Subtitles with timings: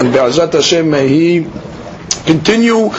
[0.00, 1.46] and Be'ezat Hashem may he
[2.26, 2.90] continue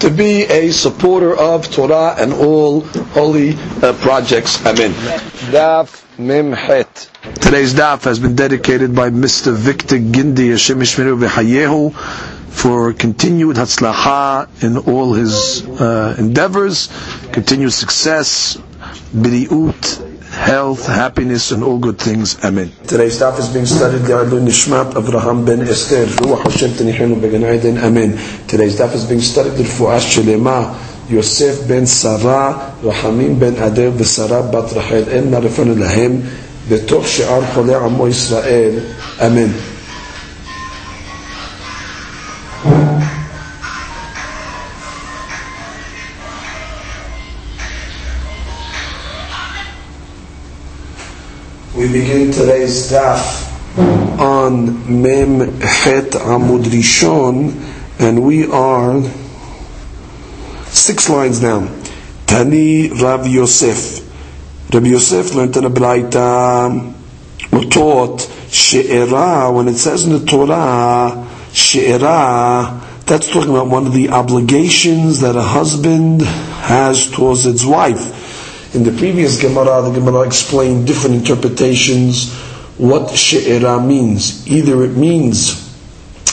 [0.00, 2.80] to be a supporter of Torah and all
[3.12, 4.64] holy uh, projects.
[4.64, 4.92] Amen.
[5.52, 7.10] Daf Memchet.
[7.40, 9.54] Today's daf has been dedicated by Mr.
[9.54, 11.94] Victor Gindi Hashem Yishmeru v'Hayehu
[12.50, 16.88] for continued hatzlacha in all his uh, endeavors,
[17.32, 18.56] continued success,
[19.14, 22.43] biriut, health, happiness, and all good things.
[22.43, 22.71] Amen.
[22.87, 26.05] Today's daf is being studied the Ardu Nishmat Avraham ben Esther.
[26.05, 27.77] Ruach Hashem Tanihenu Began Eden.
[27.77, 28.17] Amen.
[28.47, 30.75] Today's daf is being studied the Fuash Shelema.
[31.09, 36.21] Yosef ben Sarah, Rahamim ben Ader ושרה בת רחל, אין מערפנו להם,
[36.69, 38.79] בתוך שאר חולי עמו ישראל.
[39.25, 39.68] אמן.
[51.80, 53.48] We begin today's daf
[54.20, 57.56] on Mem Het Amud Rishon,
[57.98, 59.00] and we are
[60.66, 61.70] six lines down.
[62.26, 64.04] Tani Rav Yosef.
[64.74, 66.92] Rabbi Yosef learned in a Braita,
[67.70, 74.10] taught, She'era, when it says in the Torah, She'era, that's talking about one of the
[74.10, 78.19] obligations that a husband has towards his wife.
[78.72, 82.32] In the previous Gemara, the Gemara explained different interpretations
[82.78, 84.46] what she'era means.
[84.48, 85.68] Either it means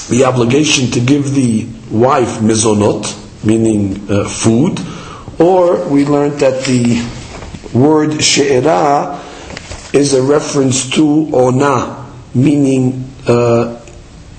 [0.10, 3.06] the obligation to give the wife mizonot,
[3.44, 4.80] meaning uh, food,
[5.40, 7.02] or we learned that the
[7.74, 9.20] word she'era
[9.94, 12.06] is a reference to ona,
[12.36, 13.81] meaning uh,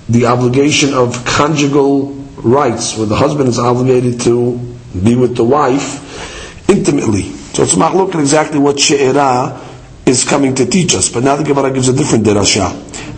[0.09, 4.57] the obligation of conjugal rights, where the husband is obligated to
[5.03, 7.33] be with the wife intimately.
[7.59, 9.61] So it's machlok exactly what she'era
[10.07, 11.09] is coming to teach us.
[11.09, 12.71] But now the Gemara gives a different derasha.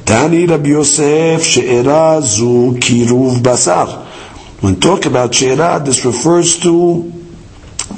[0.06, 4.06] Tani Rabbi Yosef she'era zu kiruv basar.
[4.62, 7.12] When talk about she'era, this refers to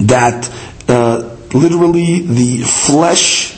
[0.00, 0.52] that
[0.88, 3.56] uh, literally the flesh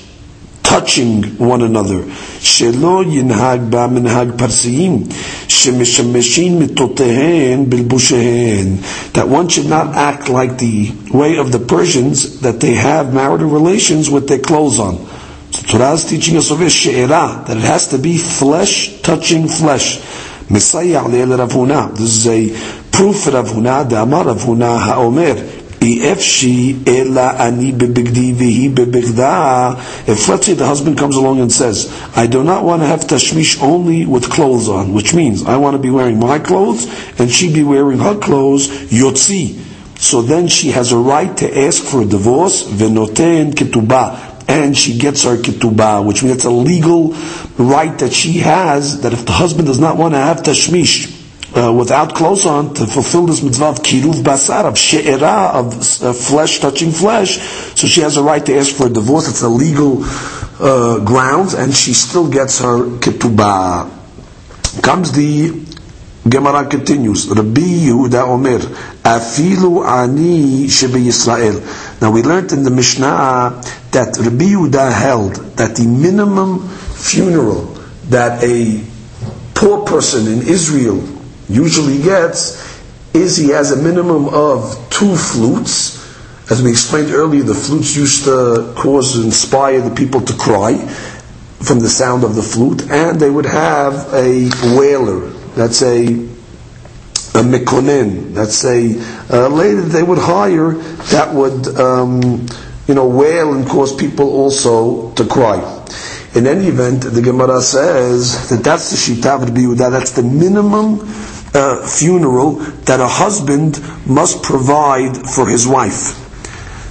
[0.75, 2.03] touching one another.
[2.43, 5.05] Shelo yinhag ba minhag parsiyim
[5.47, 9.13] shemishameshin mitotehen bilbushehen.
[9.13, 13.49] That one should not act like the way of the Persians that they have marital
[13.49, 14.97] relations with their clothes on.
[15.53, 20.01] So Torah is teaching us over she'era that it has to be flesh touching flesh.
[20.51, 22.51] This is a
[22.91, 23.89] proof for Rav Huna.
[23.89, 25.64] The Amar Rav Huna ha'omer.
[25.87, 26.19] If
[30.29, 33.63] let's say the husband comes along and says, I do not want to have tashmish
[33.63, 36.87] only with clothes on, which means I want to be wearing my clothes
[37.19, 39.61] and she be wearing her clothes, yotzi.
[39.99, 44.99] So then she has a right to ask for a divorce, venoten ketubah, and she
[44.99, 47.13] gets her ketubah, which means it's a legal
[47.57, 51.14] right that she has, that if the husband does not want to have tashmish,
[51.57, 56.13] uh, without clothes on to fulfill this mitzvah of kiruv basar of she'era of uh,
[56.13, 57.39] flesh touching flesh.
[57.79, 59.29] So she has a right to ask for a divorce.
[59.29, 63.91] It's a legal uh, grounds, and she still gets her ketubah.
[64.83, 65.65] Comes the
[66.29, 67.29] Gemara continues.
[67.29, 68.59] Rabbi Yehuda Omer,
[69.05, 72.01] afilu ani shebe Yisrael.
[72.01, 77.67] Now we learned in the Mishnah that Rabbi Yehuda held that the minimum funeral
[78.09, 78.83] that a
[79.55, 81.14] poor person in Israel
[81.49, 82.75] usually gets
[83.15, 86.03] is he has a minimum of two flutes.
[86.51, 90.77] As we explained earlier, the flutes used to cause and inspire the people to cry
[91.61, 95.29] from the sound of the flute, and they would have a wailer.
[95.57, 96.07] That's a
[97.37, 98.33] a mikonin.
[98.35, 98.95] That's a,
[99.31, 100.73] a lady that they would hire
[101.11, 102.47] that would um,
[102.87, 105.59] you know wail and cause people also to cry.
[106.35, 109.91] In any event, the Gemara says that that's the shita of Rabbi.
[109.91, 110.99] That's the minimum
[111.55, 112.53] uh, funeral
[112.87, 116.21] that a husband must provide for his wife.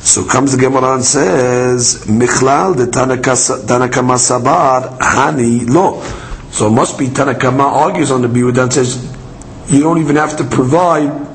[0.03, 6.01] So comes the Gemara and says, Michlal de Tanakama Sabar Hani Lo.
[6.51, 9.15] So it must be Tanakama argues on the Biudah and says,
[9.69, 11.27] you don't even have to provide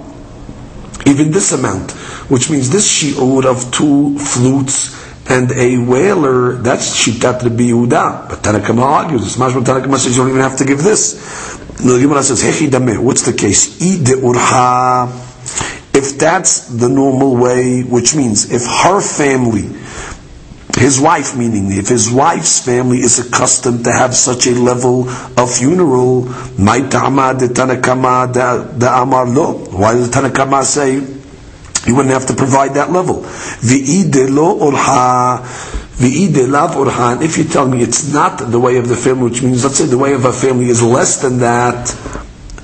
[1.07, 1.93] even this amount,
[2.31, 4.97] which means this shi'ur of two flutes
[5.31, 8.29] and a wailer, that's Shitat Rabbi Yehuda.
[8.29, 11.59] But Tanakama argues, it's Mashma Tanakama says you don't even have to give this.
[11.81, 12.99] The Gemara says, Hechi.
[12.99, 13.81] What's the case?
[13.81, 15.07] Ide urha.
[15.95, 19.63] If that's the normal way, which means if her family,
[20.77, 25.51] his wife meaning, if his wife's family is accustomed to have such a level of
[25.57, 28.33] funeral, de tanakama
[28.79, 29.53] da amar lo.
[29.71, 33.23] Why does Tanakama say you wouldn't have to provide that level?
[33.23, 35.87] V'ide lo urha.
[35.99, 39.79] Urhan, if you tell me it's not the way of the family, which means, let's
[39.79, 41.89] say the way of a family is less than that,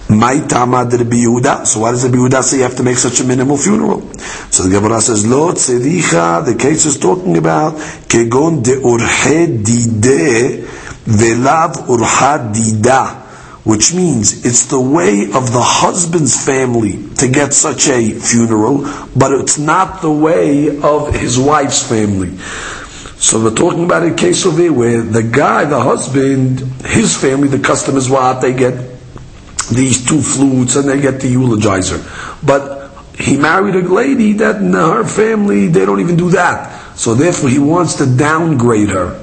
[0.09, 1.67] my tamad Yehuda.
[1.67, 4.03] So why does the Yehuda say you have to make such a minimal funeral?
[4.51, 10.65] So the Gemara says, Lo tzedicha, the case is talking about, kegon de urhe dide,
[11.05, 13.23] velav urha dida.
[13.65, 18.85] Which means it's the way of the husband's family to get such a funeral,
[19.17, 22.37] but it's not the way of his wife's family.
[23.25, 27.49] So we're talking about a case over here where the guy, the husband, his family,
[27.49, 28.75] the customers, what they get
[29.73, 32.05] these two flutes and they get the eulogizer.
[32.47, 36.99] But he married a lady that in her family they don't even do that.
[36.99, 39.19] So therefore he wants to downgrade her.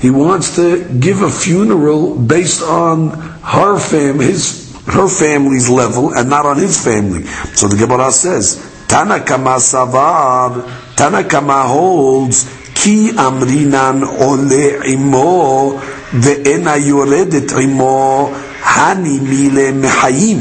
[0.00, 6.28] He wants to give a funeral based on her fam his her family's level and
[6.28, 7.22] not on his family.
[7.54, 8.56] So the Gemara says,
[8.88, 10.60] Tanakama Savar,
[10.96, 15.73] Tanakama holds כי אמרינן עולה עמו
[16.13, 18.29] ואינה יורדת עמו
[18.63, 20.39] hani mile mehayim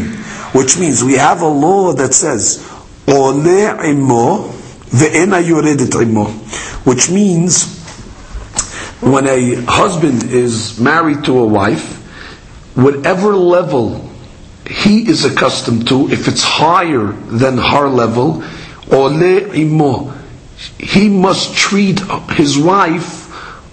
[0.52, 2.64] which means we have a law that says
[3.06, 3.60] ole
[3.92, 4.48] imo
[4.90, 6.24] ve'ena yoredet imo
[6.84, 7.76] which means
[9.00, 11.86] when a husband is married to a wife
[12.74, 13.86] whatever level
[14.66, 17.06] he is accustomed to if it's higher
[17.42, 18.42] than her level
[18.90, 20.12] ole imo
[20.79, 21.99] he must treat
[22.31, 23.23] his wife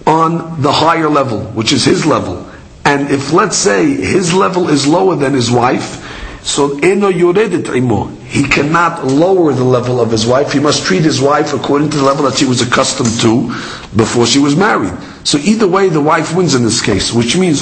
[0.07, 2.47] on the higher level, which is his level.
[2.83, 6.07] And if let's say his level is lower than his wife,
[6.43, 8.05] so eno imo.
[8.25, 10.51] He cannot lower the level of his wife.
[10.51, 13.49] He must treat his wife according to the level that she was accustomed to
[13.95, 14.93] before she was married.
[15.23, 17.61] So either way, the wife wins in this case, which means.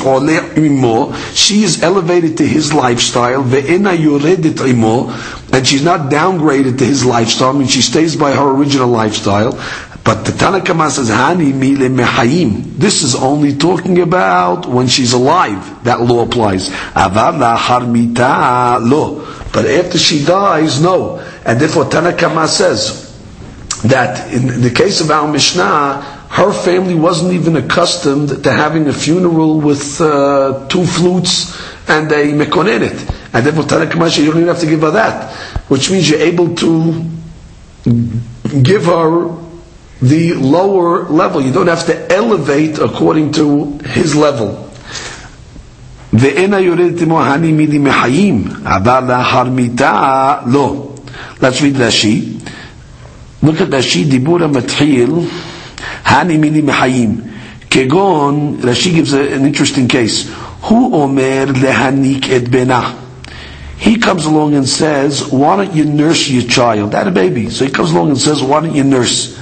[1.36, 3.88] She is elevated to his lifestyle, and
[5.68, 7.50] she's not downgraded to his lifestyle.
[7.50, 9.60] I mean, she stays by her original lifestyle.
[10.04, 12.78] But the Tanakama says, Hani mile mehayim.
[12.78, 15.84] This is only talking about when she's alive.
[15.84, 16.70] That law applies.
[17.60, 18.80] Harmita.
[19.54, 21.20] But after she dies, no.
[21.46, 23.08] And therefore Tanakama says
[23.84, 28.93] that in the case of our Mishnah, her family wasn't even accustomed to having a
[28.93, 31.55] funeral with uh, two flutes
[31.88, 32.99] and a mekonenet.
[33.32, 35.32] And therefore Tanakama says, you don't even have to give her that.
[35.69, 37.05] Which means you're able to
[38.62, 39.29] give her
[40.00, 41.41] the lower level.
[41.41, 44.61] You don't have to elevate according to his level.
[46.12, 50.91] ואין היורד עמו הני מידי מחיים, אבל לאחר מיתה לא.
[51.41, 52.41] Let's read Rashi.
[53.43, 55.11] Look at Rashi, דיבור המתחיל,
[56.04, 57.31] Hani mini mehayim.
[57.70, 60.30] Kegon, Rashi gives a, an interesting case.
[60.64, 63.08] Who omer lehanik et benah?
[63.78, 66.92] He comes along and says, why don't you nurse your child?
[66.92, 67.50] That a baby.
[67.50, 69.40] So he comes along and says, why don't you nurse?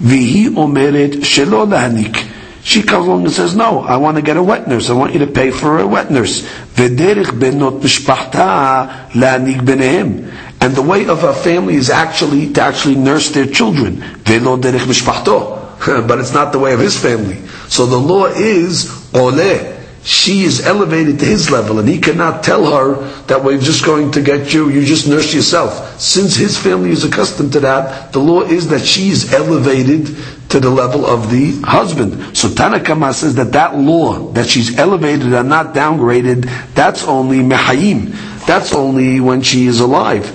[0.00, 2.30] Vihi omeret shelo lehanik.
[2.64, 4.90] She comes along and says, no, I want to get a wet nurse.
[4.90, 6.42] I want you to pay for a wet nurse.
[6.74, 10.32] V'derich benot mishpachta lehanik benehem.
[10.60, 13.96] And the way of a family is actually to actually nurse their children.
[14.24, 15.61] Velo derich mishpachto.
[16.08, 17.38] But it's not the way of his family.
[17.68, 19.72] So the law is oleh
[20.04, 22.94] she is elevated to his level and he cannot tell her
[23.26, 26.00] that we're just going to get you, you just nurse yourself.
[26.00, 30.16] Since his family is accustomed to that, the law is that she is elevated
[30.48, 32.36] to the level of the husband.
[32.36, 38.10] So Tanakama says that that law, that she's elevated and not downgraded, that's only mehayim.
[38.44, 40.26] That's only when she is alive.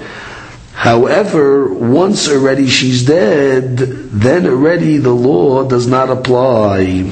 [0.78, 7.12] However, once already she's dead, then already the law does not apply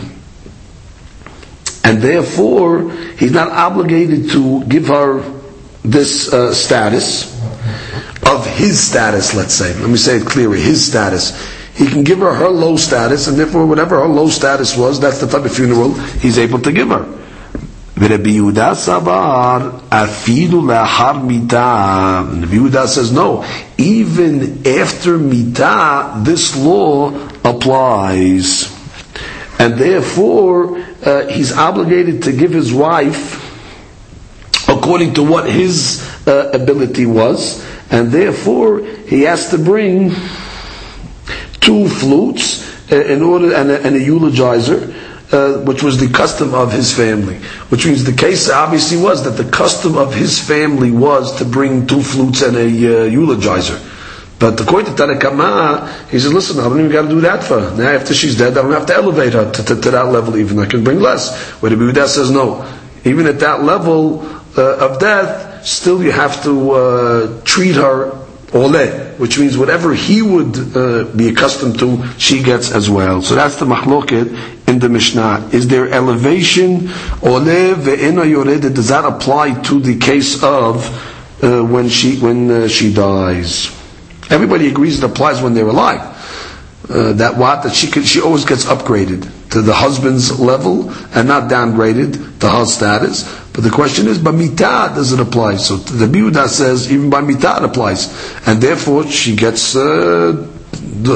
[1.85, 5.21] and therefore he's not obligated to give her
[5.83, 7.31] this uh, status
[8.25, 9.35] of his status.
[9.35, 11.31] Let's say, let me say it clearly, his status.
[11.75, 15.19] He can give her her low status, and therefore whatever her low status was, that's
[15.21, 17.05] the type of funeral he's able to give her.
[18.00, 23.44] ורבי יהודה סבר, אפילו לאחר מיתה, Rabbi Yehuda says no,
[23.78, 27.12] even after mita, this law
[27.44, 28.74] applies.
[29.58, 33.36] And therefore, uh, he's obligated to give his wife
[34.68, 40.12] according to what his uh, ability was, and therefore he has to bring
[41.60, 44.94] two flutes uh, in order and a, and a eulogizer
[45.35, 47.35] uh, which was the custom of his family.
[47.69, 51.85] Which means the case obviously was that the custom of his family was to bring
[51.85, 53.79] two flutes and a uh, eulogizer.
[54.39, 57.59] But according to Tanakama, he says, listen, I don't even got to do that for
[57.59, 57.75] her.
[57.75, 60.35] Now after she's dead, I don't have to elevate her to, to, to that level
[60.37, 60.59] even.
[60.59, 61.35] I can bring less.
[61.61, 62.65] Where the Yehuda says no.
[63.05, 64.21] Even at that level
[64.57, 68.24] uh, of death, still you have to uh, treat her
[68.55, 73.21] ole, which means whatever he would uh, be accustomed to, she gets as well.
[73.21, 75.49] So that's the mahloket in the Mishnah.
[75.51, 76.87] Is there elevation
[77.21, 78.73] ole ve'ena yoredet?
[78.73, 80.87] Does that apply to the case of
[81.43, 83.67] uh, when she when uh, she dies?
[84.31, 86.01] Everybody agrees it applies when they're alive.
[86.89, 91.27] Uh, that what that she could, she always gets upgraded to the husband's level and
[91.27, 93.23] not downgraded to her status.
[93.55, 95.55] But the question is, by mitah does it apply?
[95.55, 98.11] So the Biuda says even it applies,
[98.45, 99.75] and therefore she gets.
[99.77, 100.51] Uh,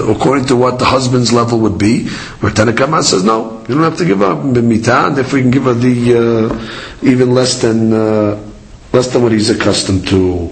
[0.10, 2.08] according to what the husband's level would be,
[2.40, 5.52] where Tanakama says no, you don't have to give up mitah, and therefore you can
[5.52, 8.42] give her the uh, even less than uh,
[8.94, 10.50] less than what he's accustomed to.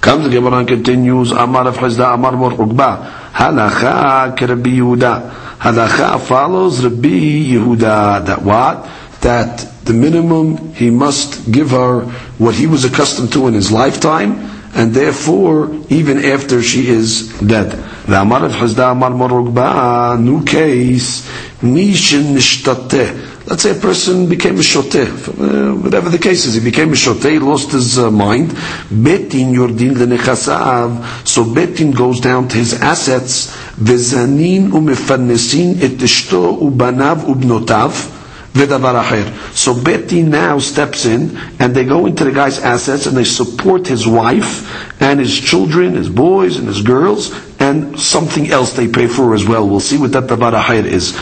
[0.00, 5.58] Comes the Gemara and continues, Amar of Chisda, Amar Mor Halacha Rabbi Yehuda.
[5.58, 7.08] Halacha follows Rabbi
[7.54, 8.88] Yehuda, that what?
[9.22, 12.02] That the minimum he must give her
[12.38, 17.72] what he was accustomed to in his lifetime, and therefore, even after she is dead.
[18.06, 21.28] Chisda, Amar Mor Ugba, new case,
[21.62, 23.48] Nishtateh.
[23.48, 27.30] Let's say a person became a shoteh, whatever the case is, he became a shoteh,
[27.32, 28.50] he lost his uh, mind.
[28.90, 33.56] Beit Din yordin lenechasav, so Beit Din goes down to his assets.
[33.78, 38.17] Umefarnesin et ishto ubanav ubnotav.
[38.58, 43.86] So Betty now steps in and they go into the guy's assets and they support
[43.86, 47.32] his wife and his children, his boys and his girls,
[47.68, 49.68] and something else they pay for as well.
[49.68, 51.14] We'll see what that davar ahir is.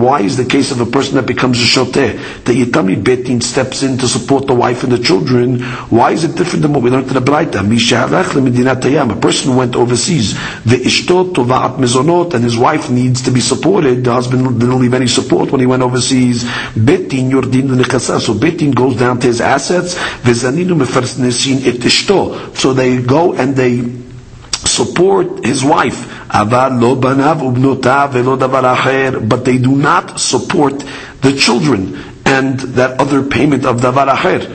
[0.00, 2.44] Why is the case of a person that becomes a shoteh?
[2.44, 5.60] The Yitami Beit Din steps in to support the wife and the children.
[5.90, 7.60] Why is it different than what we learned in the Braita?
[9.10, 10.34] A person went overseas.
[12.34, 14.04] And his wife needs to be supported.
[14.04, 16.44] The husband didn't leave any support when he went overseas.
[16.74, 19.94] Beit Din So Beit Din goes down to his assets.
[20.22, 21.80] Vezaninu mefarnesin et
[22.54, 23.82] so they go and they
[24.66, 26.06] support his wife.
[26.32, 26.58] But
[29.44, 30.84] they do not support
[31.22, 34.46] the children and that other payment of davar acher.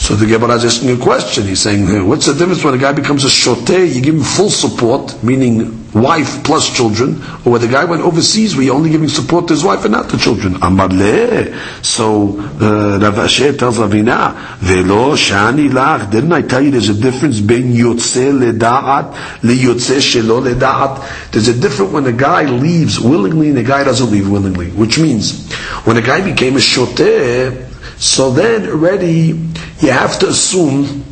[0.00, 1.44] So the Gemara is asking a question.
[1.44, 4.48] He's saying, what's the difference when a guy becomes a shoteh, you give him full
[4.48, 9.46] support, meaning wife plus children, or when the guy went overseas, we only giving support
[9.48, 10.54] to his wife and not the children.
[10.54, 11.54] Amarle.
[11.84, 16.10] So uh, Rav Ashi tells Ravina, Velo shani lach.
[16.10, 21.30] Didn't I tell you there's a difference between yotze leda'at liyotze shelo leda'at?
[21.32, 24.70] There's a difference when a guy leaves willingly and a guy doesn't leave willingly.
[24.70, 25.52] Which means,
[25.84, 27.69] when a guy became a shoteh,
[28.00, 29.38] so then already
[29.80, 31.04] you have to assume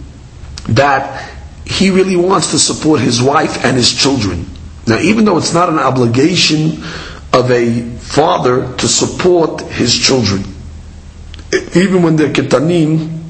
[0.71, 1.31] that
[1.67, 4.47] he really wants to support his wife and his children.
[4.87, 6.83] Now, even though it's not an obligation
[7.35, 10.45] of a father to support his children,
[11.77, 13.23] even when they're ketanim,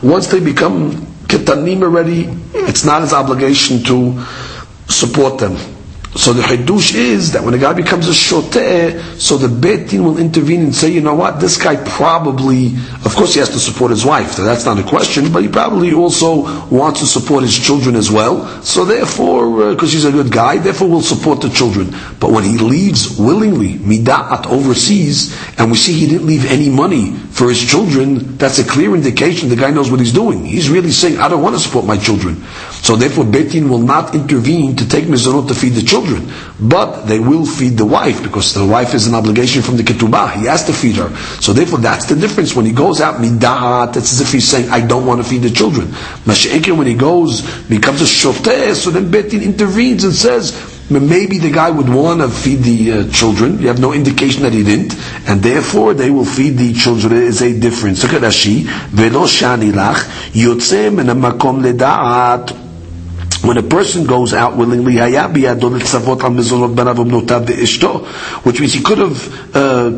[0.00, 0.92] once they become
[1.26, 4.24] ketanim already, it's not his obligation to
[4.88, 5.56] support them.
[6.16, 10.02] So the Hidush is that when a guy becomes a shoteh, so the Beit Din
[10.02, 12.74] will intervene and say, you know what, this guy probably,
[13.04, 15.92] of course he has to support his wife, that's not a question, but he probably
[15.92, 18.44] also wants to support his children as well.
[18.62, 21.94] So therefore, because uh, he's a good guy, therefore we'll support the children.
[22.18, 27.12] But when he leaves willingly, mida'at overseas, and we see he didn't leave any money
[27.12, 30.44] for his children, that's a clear indication the guy knows what he's doing.
[30.44, 32.42] He's really saying, I don't want to support my children.
[32.82, 36.32] So therefore, Beit Din will not intervene to take mizanot to feed the children children.
[36.60, 40.34] But they will feed the wife because the wife is an obligation from the ketubah.
[40.34, 41.14] He has to feed her.
[41.40, 42.54] So therefore, that's the difference.
[42.54, 45.42] When he goes out midat, it's as if he's saying, "I don't want to feed
[45.42, 45.88] the children."
[46.24, 50.76] Mashiach, when he goes becomes a shoteh, so then Beit Din intervenes and says.
[50.90, 53.60] Maybe the guy would want to feed the uh, children.
[53.60, 54.96] You have no indication that he didn't,
[55.28, 57.14] and therefore they will feed the children.
[57.14, 58.02] There is a difference.
[58.02, 58.64] Look at Rashi.
[58.64, 60.02] Shani lach
[61.62, 62.69] ledaat
[63.42, 65.00] when a person goes out willingly,
[68.44, 69.90] which means he could have uh,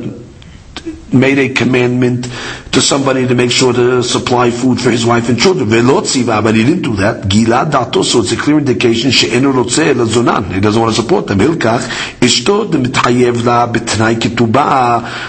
[1.12, 2.26] made a commandment
[2.72, 5.68] to somebody to make sure to supply food for his wife and children.
[5.68, 7.28] But he didn't do that.
[7.28, 9.52] Dato, so it's a clear indication she'enu.
[9.52, 11.38] He doesn't want to support them.
[11.38, 11.80] Hilkach,
[12.20, 12.72] ishto.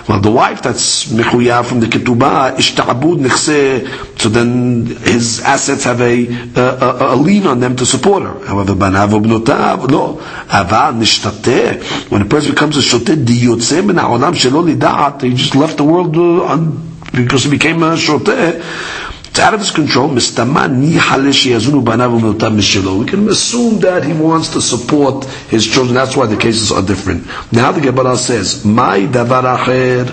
[0.07, 5.99] Well, the wife that's mechuya from the ketubah, ishtabud nechse, so then his assets have
[5.99, 8.45] a, a, a, lien on them to support her.
[8.45, 10.13] However, banav ubnotav, no.
[12.09, 15.83] When a person becomes a shoteh, diyotze min ha'olam shelo lidat, he just left the
[15.83, 18.61] world uh, because he became a shoteh,
[19.33, 20.09] it's out of his control.
[20.09, 20.17] We can
[23.29, 25.95] assume that he wants to support his children.
[25.95, 27.25] That's why the cases are different.
[27.51, 30.07] Now the Gemara says, "My davar acher,"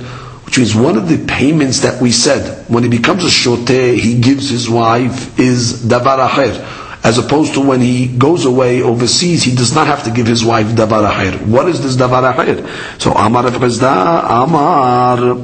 [0.47, 4.15] which means one of the payments that we said when he becomes a shoteh, he
[4.21, 6.59] gives his wife is davar acher.
[7.05, 10.43] As opposed to when he goes away overseas, he does not have to give his
[10.45, 11.39] wife davar acher.
[11.47, 12.65] What is this davar acher?
[12.99, 13.47] So Amar
[14.43, 15.37] Amar.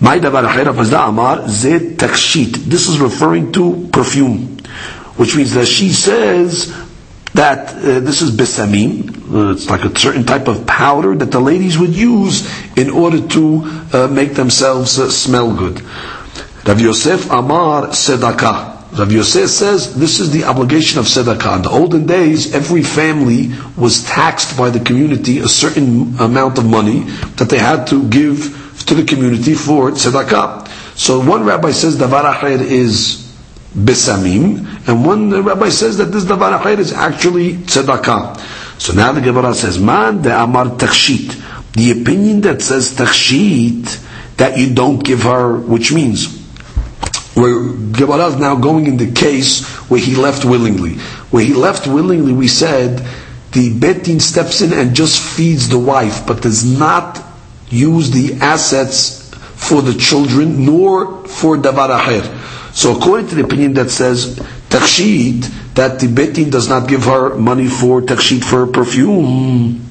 [0.00, 0.44] My davar
[1.08, 4.58] amar This is referring to perfume,
[5.16, 6.74] which means that she says
[7.34, 9.32] that uh, this is besamim.
[9.32, 13.20] Uh, it's like a certain type of powder that the ladies would use in order
[13.28, 15.82] to uh, make themselves uh, smell good.
[16.66, 18.98] Rav Yosef Amar tzedakah.
[18.98, 21.56] Rav Yosef says this is the obligation of tzedakah.
[21.56, 26.64] In the olden days, every family was taxed by the community a certain amount of
[26.66, 27.00] money
[27.36, 28.59] that they had to give
[28.90, 30.66] to the community for tzedakah.
[30.98, 33.32] So one rabbi says davar acher is
[33.72, 38.36] besamim, and one rabbi says that this davar acher is actually tzedakah.
[38.80, 41.72] So now the Gemara says, man de amar takshit.
[41.74, 44.06] The opinion that says takshit,
[44.38, 46.36] that you don't give her, which means,
[47.34, 50.94] where Gemara is now going in the case where he left willingly.
[51.30, 53.06] Where he left willingly, we said,
[53.52, 57.29] the Beit Din steps in and just feeds the wife, but does not
[57.70, 62.74] use the assets for the children, nor for davar acher.
[62.74, 64.36] So according to the opinion that says
[64.68, 69.86] takshit, that the Beit Din does not give her money for takshit for perfume,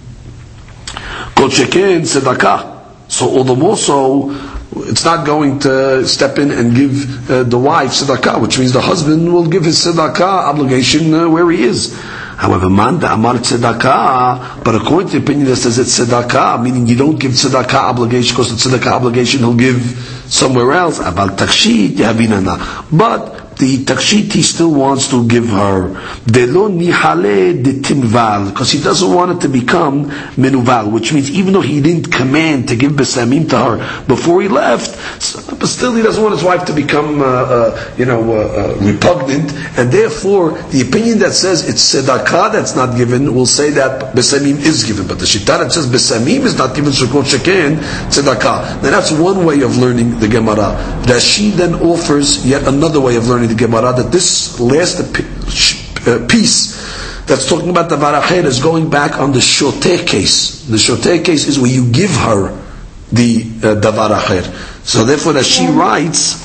[1.36, 2.78] kol sheken tzedakah.
[3.08, 4.30] So all the more so,
[4.76, 8.82] it's not going to step in and give uh, the wife tzedakah, which means the
[8.82, 11.98] husband will give his tzedakah obligation uh, where he is.
[12.40, 16.88] However, man manda amar tzedakah, but according to the opinion that says it's tzedakah, meaning
[16.88, 21.00] you don't give tzedakah obligation because the tzedakah obligation he'll give somewhere else.
[21.00, 22.86] About takshit yavinana.
[22.98, 25.90] But the takshit he still wants to give her.
[26.26, 30.06] Delo nihale de tinval, because he doesn't want it to become
[30.40, 34.48] menuval, which means even though he didn't command to give besamim to her before he
[34.48, 34.96] left,
[35.60, 38.78] but still he doesn't want his wife to become, uh, uh, you know, uh, uh
[38.80, 44.16] repugnant, and therefore the opinion that says it's tzedakah that's not given will say that
[44.16, 47.76] besamim is given, but the shita that says besamim is not given shukot sheken
[48.08, 48.82] tzedakah.
[48.82, 50.80] Now that's one way of learning the Gemara.
[51.10, 56.27] That she then offers yet another way of learning the Gemara that this last uh,
[56.27, 56.75] piece
[57.27, 60.67] that's talking about the Varacher is going back on the Shoteh case.
[60.67, 62.49] The Shoteh case is where you give her
[63.11, 64.45] the uh, Davar Acher.
[64.85, 66.45] So therefore that she writes,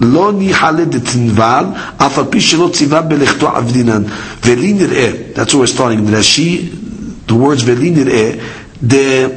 [0.00, 1.64] לא ניחלה דתנבל,
[1.96, 4.02] אף על פי שלא ציווה בלכתו עבדינן.
[4.44, 6.70] ולי נראה, that's where we're starting, Rashi,
[7.26, 8.30] the words ולי נראה,
[8.86, 9.30] the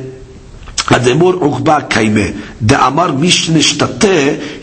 [0.90, 2.22] הדאמור עוקבה קיימה,
[2.62, 4.08] דאמר משנשתתה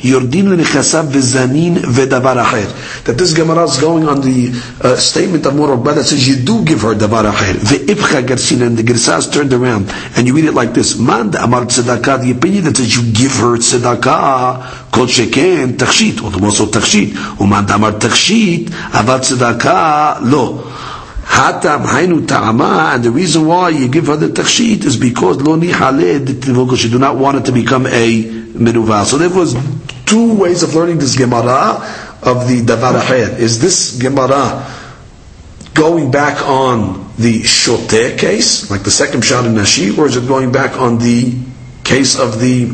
[0.05, 2.67] יורדין לנכסיו וזנין ודבר אחר.
[3.05, 6.65] That this Gemara is going on the uh, statement of Mor that says you do
[6.65, 7.53] give her דבר אחר.
[7.63, 9.85] ואיפכה גרסין, and the Gersa is turned around,
[10.17, 13.37] and you read it like this, man דאמר צדקה, the opinion that says you give
[13.41, 14.53] her צדקה,
[14.91, 20.65] כל שכן תכשיט, או also תכשיט, ומן דאמר תכשיט, אבל צדקה לא.
[21.30, 25.58] Hatam hainu ta'ama, and the reason why you give her the takshit is because lo
[25.60, 28.24] because you do not want it to become a
[28.58, 29.06] menuva.
[29.06, 29.56] So there was
[30.08, 31.78] two ways of learning this Gemara
[32.24, 33.38] of the davar aher.
[33.38, 34.66] Is this Gemara
[35.76, 40.28] going back on the shoteh case, like the second shot in Nashi, or is it
[40.28, 41.38] going back on the
[41.84, 42.70] case of the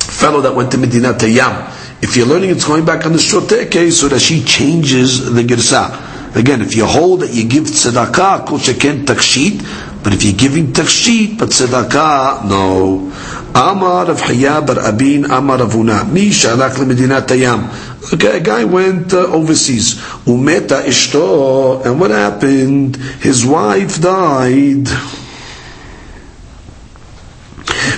[0.00, 2.02] fellow that went to Medina Tayyam?
[2.02, 5.42] If you're learning it's going back on the shoteh case, so that she changes the
[5.44, 6.09] girsa.
[6.34, 10.72] Again, if you hold that you give tzedakah, kol sheken takshit, but if you're giving
[10.72, 13.12] takshit, but tzedakah, no.
[13.52, 17.66] Amar of Hayya bar Abin, Amar of mi shalak lemedinat tayam.
[18.14, 19.96] Okay, a guy went uh, overseas.
[20.24, 22.96] Umeta ishto, and what happened?
[22.96, 24.86] His wife died.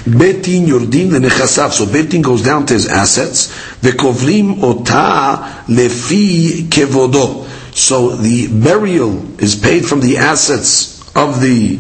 [0.05, 1.71] Beit Din yordin lenechasav.
[1.71, 3.49] So Beit Din goes down to his assets.
[3.81, 7.47] Vekovlim ota lefi kevodo.
[7.73, 11.79] So the burial is paid from the assets of the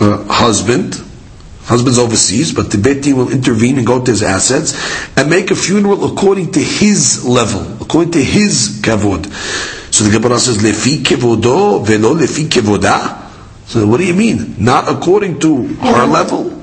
[0.00, 0.94] uh, husband,
[1.64, 4.74] husband's overseas, but the Bet Din will intervene and go to his assets
[5.16, 9.26] and make a funeral according to his level, according to his kavod.
[9.92, 13.30] So the Gemara says, Lefi kevodo velo lefi kevoda.
[13.66, 14.54] So what do you mean?
[14.58, 16.62] Not according to her level?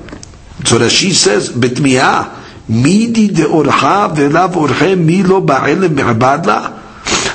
[0.64, 6.79] So that she says, Betmiah, midi de orha velav orhe milo ba'elem me'abad la.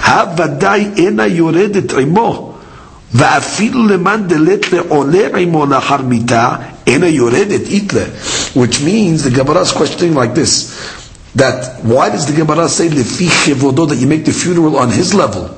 [0.07, 2.53] הוודאי אינה יורדת עמו,
[3.15, 6.49] ואפילו למאן דלת לעולה עמו לאחר מיתה,
[6.87, 8.05] אינה יורדת איתלה.
[8.55, 10.53] Which means, the Gemara is questioning like this,
[11.37, 15.15] that why does the Gemara say לפי כבודו, that you make the funeral on his
[15.15, 15.51] level?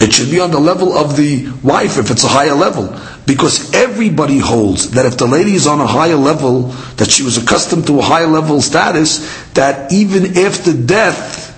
[0.00, 2.94] It should be on the level of the wife if it's a higher level.
[3.26, 6.62] Because everybody holds that if the lady is on a higher level,
[6.96, 9.18] that she was accustomed to a higher level status,
[9.54, 11.49] that even after death,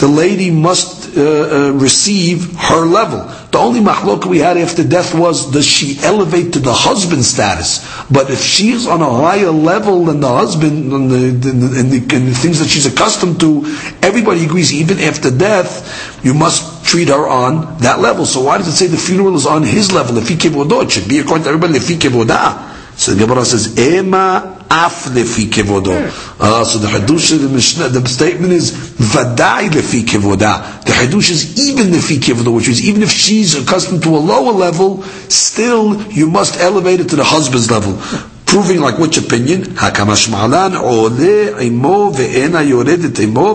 [0.00, 3.20] the lady must uh, uh, receive her level.
[3.52, 7.84] The only mahlok we had after death was does she elevate to the husband status?
[8.10, 12.32] But if she's on a higher level than the husband and the, the, the, the,
[12.34, 13.64] things that she's accustomed to,
[14.02, 18.24] everybody agrees even after death, you must treat her on that level.
[18.24, 20.16] So why does it say the funeral is on his level?
[20.16, 21.76] If he it should be according to everybody.
[21.76, 21.98] If he
[23.00, 25.90] so the Gemara says, Ema af lefi kevodo.
[26.38, 30.84] Uh, so the Hadush of the Mishnah, the statement is, Vadai lefi kevoda.
[30.84, 34.52] The Hadush is even lefi kevodo, which is even if she's accustomed to a lower
[34.52, 37.94] level, still you must elevate it to the husband's level.
[38.50, 39.76] Proving like which opinion?
[39.78, 40.10] Imo
[41.62, 43.54] imo.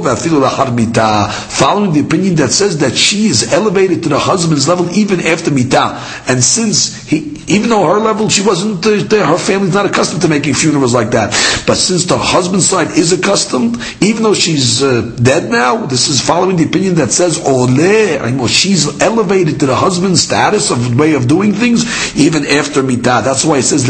[1.49, 5.51] Following the opinion that says that she is elevated to the husband's level even after
[5.51, 6.01] mita.
[6.29, 10.21] And since he, even though her level, she wasn't uh, there, her family's not accustomed
[10.21, 11.31] to making funerals like that.
[11.67, 16.21] But since the husband's side is accustomed, even though she's uh, dead now, this is
[16.21, 21.27] following the opinion that says ole, she's elevated to the husband's status of way of
[21.27, 21.83] doing things
[22.17, 23.21] even after mita.
[23.23, 23.85] That's why it says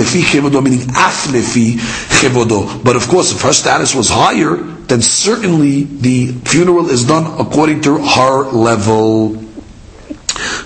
[0.61, 1.77] meaning af lefi
[2.19, 2.83] chevodo.
[2.83, 4.55] But of course, if her status was higher,
[4.87, 9.41] then certainly the funeral is done according to her level.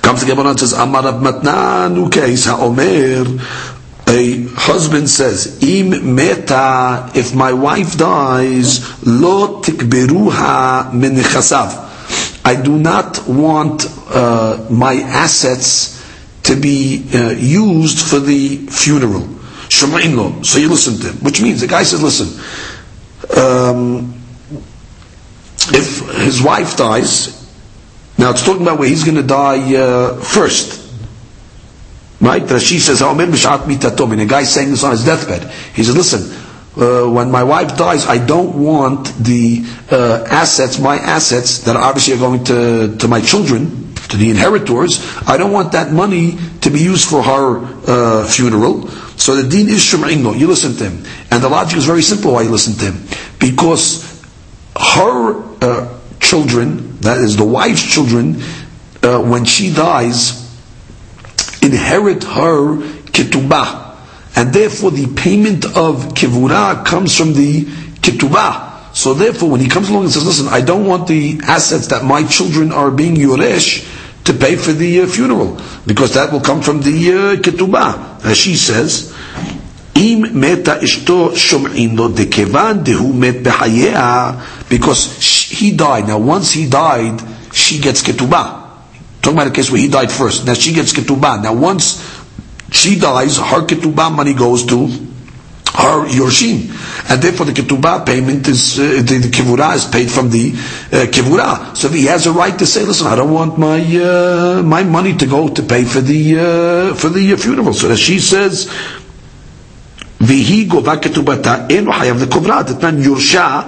[0.02, 3.26] Comes the Gemara and says, Amar Matnan case ha'omer,
[4.08, 11.15] a husband says, Im meta, if my wife dies, lo tikberuha min
[12.46, 16.00] I do not want uh, my assets
[16.44, 19.38] to be uh, used for the funeral.
[20.44, 21.24] So you listen to him.
[21.24, 22.28] Which means the guy says, listen,
[23.38, 24.22] um,
[25.72, 27.36] if his wife dies,
[28.18, 30.78] now it's talking about where he's going to die uh, first.
[32.22, 32.42] Right?
[32.44, 35.50] Rashi says, and the guy saying this on his deathbed.
[35.74, 36.38] He says, listen,
[36.76, 42.15] uh, when my wife dies, I don't want the uh, assets, my assets that obviously
[42.15, 46.70] are going to, to my children, to the inheritors, I don't want that money to
[46.70, 48.89] be used for her uh, funeral.
[49.20, 50.38] So the deen is shum'ingo.
[50.38, 51.06] You listen to him.
[51.30, 53.08] And the logic is very simple why you listen to him.
[53.38, 54.24] Because
[54.78, 58.42] her uh, children, that is the wife's children,
[59.04, 60.50] uh, when she dies,
[61.62, 62.78] inherit her
[63.12, 63.98] ketubah.
[64.38, 68.96] And therefore the payment of kivura comes from the ketubah.
[68.96, 72.06] So therefore when he comes along and says, listen, I don't want the assets that
[72.06, 73.86] my children are being yuresh,
[74.29, 78.25] to pay for the uh, funeral because that will come from the uh, ketubah.
[78.25, 79.12] As she says,
[79.97, 84.33] אם מתה אשתו שומעים לו דכיוון דהוא מת בחייה
[84.71, 85.09] because
[85.51, 86.07] he died.
[86.09, 88.64] Now once he died, she gets ketubah.
[89.23, 90.47] Talking about a case where he died first.
[90.47, 91.43] Now she gets ketubah.
[91.43, 92.03] Now once
[92.73, 94.88] she dies, her ketubah money goes to
[95.75, 96.71] her Yorshim.
[97.11, 101.07] And therefore the ketubah payment is, uh, the, the kivura is paid from the uh,
[101.11, 101.77] kivura.
[101.77, 105.17] So he has a right to say, listen, I don't want my, uh, my money
[105.17, 107.73] to go to pay for the, uh, for the uh, funeral.
[107.75, 108.71] So as she says,
[110.21, 113.61] והיא גובה כתובתה, אין לו חייב לקוברה, דתנן יורשה,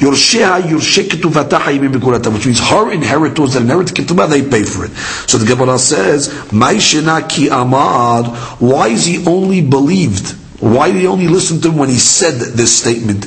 [0.00, 4.84] יורשיה יורשה כתובתה חייבים בגבולתה, which means her inheritors that inherit ketubah, they pay for
[4.84, 4.90] it.
[5.26, 8.22] So the Gemara says, מה ישנה כי אמר,
[8.60, 10.37] why is he only believed?
[10.59, 13.25] Why did he only listen to him when he said this statement?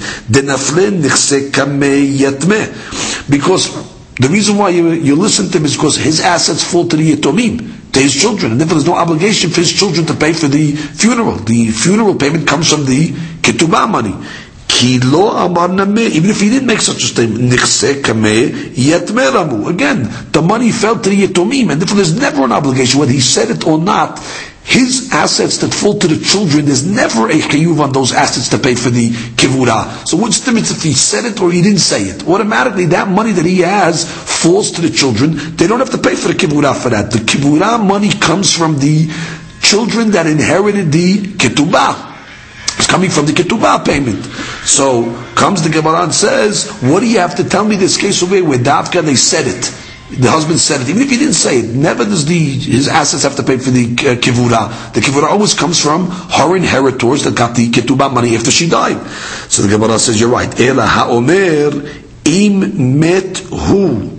[3.31, 6.97] Because the reason why you, you listen to him is because his assets fall to
[6.97, 10.33] the yatomim, to his children, and therefore there's no obligation for his children to pay
[10.35, 11.37] for the funeral.
[11.37, 13.09] The funeral payment comes from the
[13.41, 14.15] ketubah money.
[14.85, 17.63] Even if he didn't make such a statement, again,
[20.33, 23.51] the money fell to the yatomim, and therefore there's never an obligation, whether he said
[23.51, 24.19] it or not,
[24.65, 28.59] his assets that fall to the children, there's never a chiyuv on those assets to
[28.59, 30.07] pay for the kivura.
[30.07, 32.27] So what's the difference if he said it or he didn't say it?
[32.29, 35.57] Automatically, that money that he has falls to the children.
[35.57, 37.11] They don't have to pay for the kivura for that.
[37.11, 39.09] The kivura money comes from the
[39.61, 42.11] children that inherited the ketubah.
[42.79, 44.25] It's coming from the ketubah payment.
[44.65, 48.23] So comes the Gemara and says, what do you have to tell me this case
[48.23, 49.82] over here where Davka they said it?
[50.13, 51.75] The husband said it, even if he didn't say it.
[51.75, 54.93] Never does the his assets have to pay for the uh, kivura.
[54.93, 58.99] The kivura always comes from her inheritors that got the ketubah money after she died.
[59.49, 60.53] So the Gemara says, you're right.
[60.61, 61.89] Ela ha'omer
[62.27, 64.11] im met hu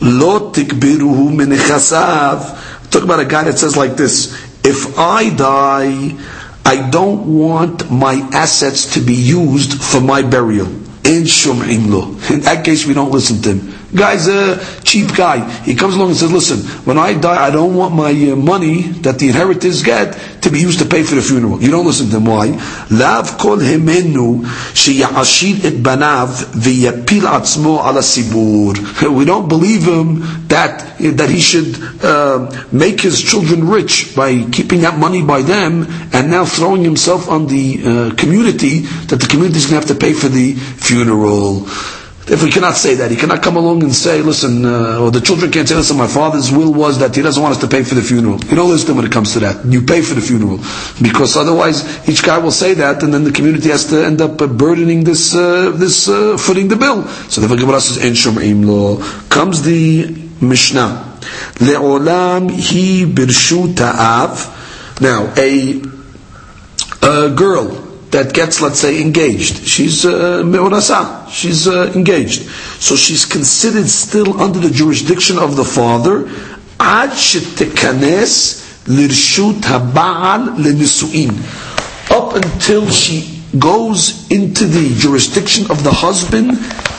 [0.00, 2.90] lo tikbiruhu menechasav.
[2.90, 4.32] Talk about a guy that says like this:
[4.64, 6.16] If I die,
[6.64, 10.68] I don't want my assets to be used for my burial.
[11.04, 12.30] In shum'im.
[12.30, 13.83] In that case, we don't listen to him.
[13.96, 15.48] Guy's a cheap guy.
[15.62, 18.82] He comes along and says, listen, when I die, I don't want my uh, money
[19.02, 21.62] that the inheritors get to be used to pay for the funeral.
[21.62, 22.24] You don't listen to him.
[22.26, 22.50] Why?
[29.14, 34.80] We don't believe him that, that he should uh, make his children rich by keeping
[34.80, 37.78] that money by them and now throwing himself on the
[38.10, 41.66] uh, community that the community is going to have to pay for the funeral.
[42.26, 45.20] If we cannot say that, he cannot come along and say, listen, uh, or the
[45.20, 47.84] children can't say, listen, my father's will was that he doesn't want us to pay
[47.84, 48.42] for the funeral.
[48.44, 49.62] You don't listen when it comes to that.
[49.66, 50.56] You pay for the funeral.
[51.02, 54.40] Because otherwise, each guy will say that, and then the community has to end up
[54.40, 57.06] uh, burdening this, uh, this, uh, footing the bill.
[57.28, 59.04] So the Gemara says, in Shum'im law.
[59.28, 60.06] Comes the
[60.40, 61.18] Mishnah.
[61.60, 64.96] Le'olam hi birshu ta'av.
[65.02, 65.82] Now, a,
[67.02, 67.83] a girl,
[68.14, 69.66] that gets, let's say, engaged.
[69.66, 71.28] She's uh, me'orasa.
[71.28, 72.42] She's uh, engaged.
[72.78, 76.30] So she's considered still under the jurisdiction of the father.
[82.10, 86.50] Up until she goes into the jurisdiction of the husband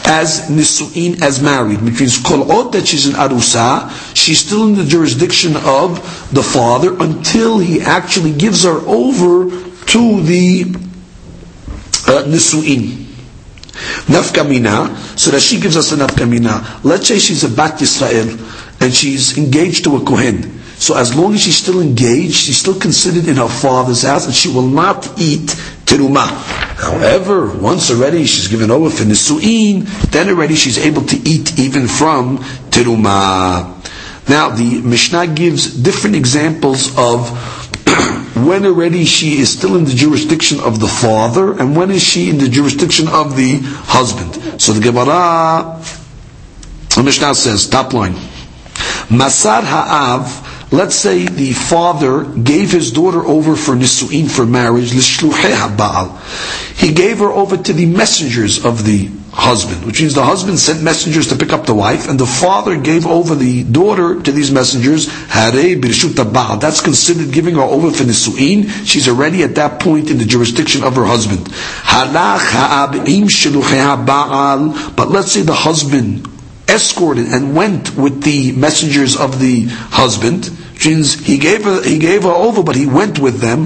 [0.08, 4.84] as nisuin, as married, which means kol that she's an arusa, she's still in the
[4.84, 5.96] jurisdiction of
[6.34, 9.50] the father until he actually gives her over
[9.86, 10.95] to the uh,
[12.28, 13.04] nisuin.
[14.08, 16.84] Nafkamina, so that she gives us a nafkamina.
[16.84, 20.56] Let's say she's a Bat Yisrael and she's engaged to a Kohen.
[20.78, 24.36] So as long as she's still engaged, she's still considered in her father's house and
[24.36, 25.48] she will not eat
[25.86, 26.28] teruma.
[26.78, 31.88] However, once already she's given over for nisuin, then already she's able to eat even
[31.88, 32.40] from
[32.70, 33.72] teruma.
[34.28, 37.30] Now the Mishnah gives different examples of
[38.36, 42.30] when already she is still in the jurisdiction of the father, and when is she
[42.30, 44.62] in the jurisdiction of the husband.
[44.62, 45.82] So the Gemara,
[46.96, 48.14] the Mishnah says, top line,
[49.08, 54.92] Masar Ha'av, let's say the father gave his daughter over for nisuin, for marriage,
[56.78, 60.82] he gave her over to the messengers of the husband, which means the husband sent
[60.82, 64.50] messengers to pick up the wife, and the father gave over the daughter to these
[64.50, 65.08] messengers.
[65.28, 68.70] That's considered giving her over for nisuin.
[68.88, 71.46] She's already at that point in the jurisdiction of her husband.
[74.96, 76.28] But let's say the husband
[76.68, 80.50] escorted and went with the messengers of the husband
[80.86, 83.66] means he gave her, he gave her over, but he went with them.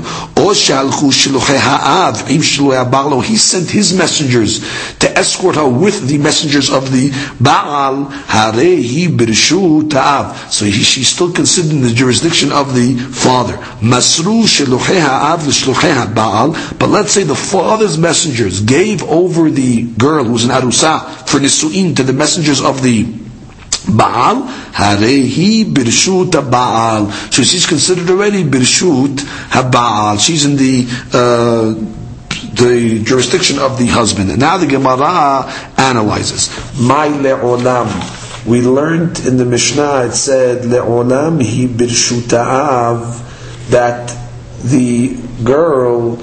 [3.23, 4.59] He sent his messengers
[4.99, 8.09] to escort her with the messengers of the Baal.
[10.49, 13.57] So he, she's still considered in the jurisdiction of the father.
[16.79, 21.95] But let's say the father's messengers gave over the girl who's an arusa for nisuin
[21.95, 23.28] to the messengers of the
[23.87, 27.11] Baal, Harehi Birshut Baal.
[27.31, 30.17] So she's considered already Birshut Baal.
[30.17, 31.95] She's in the uh,
[32.53, 34.31] the jurisdiction of the husband.
[34.31, 36.49] And now the Gemara analyzes.
[36.79, 38.15] My le'olam.
[38.45, 44.15] We learned in the Mishnah, it said, le'olam hi birshuta'av, that
[44.63, 46.17] the girl,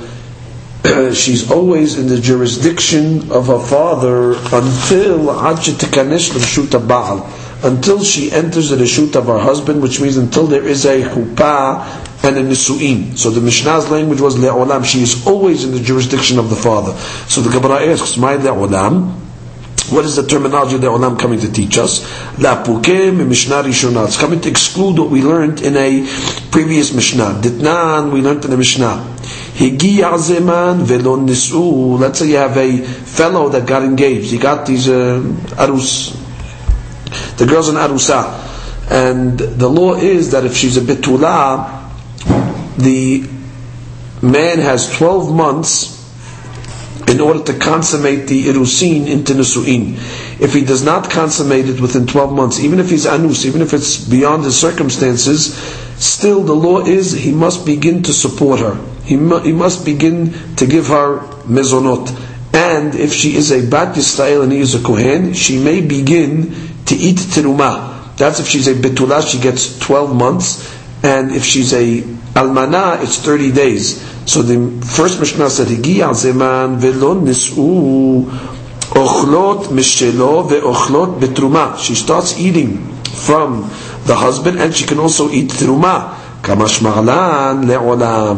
[1.14, 7.30] she's always in the jurisdiction of her father until ad Baal
[7.62, 12.24] until she enters the reshut of her husband, which means until there is a chuppah
[12.24, 13.16] and a nisuin.
[13.16, 14.84] So the Mishnah's language was le'olam.
[14.84, 16.92] She is always in the jurisdiction of the father.
[17.28, 19.22] So the Gemara asks, "My le'olam."
[19.90, 22.04] What is the terminology the olam coming to teach us?
[22.38, 26.04] It's coming to exclude what we learned in a
[26.50, 27.38] previous Mishnah.
[27.40, 29.14] Ditnan, we learned in the Mishnah.
[32.00, 34.32] Let's say you have a fellow that got engaged.
[34.32, 35.22] He got these uh,
[35.54, 36.25] arus
[37.36, 38.42] the girl's an arusa.
[38.90, 41.90] And the law is that if she's a bitula,
[42.78, 43.28] the
[44.22, 45.92] man has 12 months
[47.08, 49.94] in order to consummate the irusin into nisuin.
[50.40, 53.72] If he does not consummate it within 12 months, even if he's anus, even if
[53.74, 55.54] it's beyond his circumstances,
[55.96, 58.76] still the law is he must begin to support her.
[59.06, 62.10] he, mu- he must begin to give her mezonot.
[62.52, 66.65] And if she is a bat Yisrael and he is a kohen, she may begin
[66.86, 68.16] to eat terumah.
[68.16, 70.74] That's if she's a betula, she gets 12 months.
[71.02, 72.02] And if she's a
[72.34, 74.02] almana, it's 30 days.
[74.26, 78.24] So the first Mishnah said, Higi zeman velon nis'u
[78.90, 81.78] ochlot mishelo ve'ochlot betruma.
[81.78, 83.70] She starts eating from
[84.04, 86.22] the husband and she can also eat le'olam.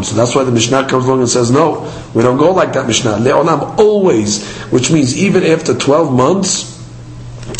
[0.04, 2.87] So that's why the Mishnah comes along and says, no, we don't go like that
[2.87, 3.18] Mishnah.
[3.18, 4.46] Le'olam, always.
[4.70, 6.78] Which means even after 12 months,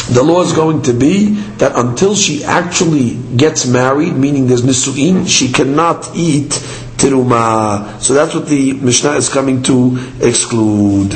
[0.09, 5.29] the law is going to be that until she actually gets married, meaning there's nisu'in,
[5.29, 6.51] she cannot eat
[6.97, 8.01] teruma.
[8.01, 11.13] So that's what the Mishnah is coming to exclude.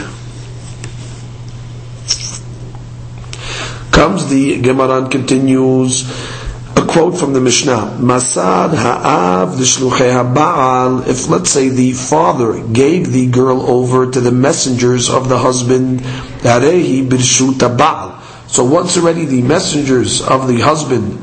[3.92, 6.10] Comes the Gemara and continues
[6.76, 7.98] a quote from the Mishnah.
[8.00, 11.06] Masad ha'av l'shluchei ha'ba'al.
[11.06, 16.00] If let's say the father gave the girl over to the messengers of the husband,
[16.00, 18.21] harehi birshut ba'al.
[18.52, 21.18] So once already the messengers of the husband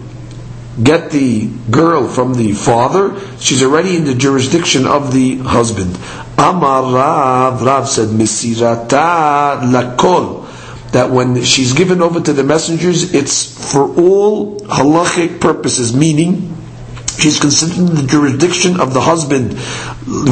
[0.82, 5.96] get the girl from the father, she's already in the jurisdiction of the husband.
[6.40, 10.48] Amar Rav, Rav said, Misirata lakol
[10.92, 16.58] that when she's given over to the messengers, it's for all halachic purposes, meaning
[17.20, 19.54] she's considered in the jurisdiction of the husband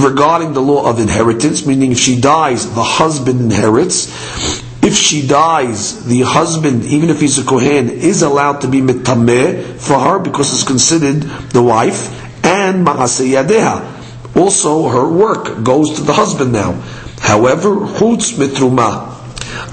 [0.04, 4.66] regarding the law of inheritance, meaning if she dies, the husband inherits.
[4.88, 9.76] If she dies, the husband, even if he's a kohen, is allowed to be mitameh
[9.76, 12.08] for her because it's considered the wife,
[12.46, 14.38] and ma'aseyadeha.
[14.38, 16.72] Also, her work goes to the husband now.
[17.20, 19.07] However, chutz mitruma,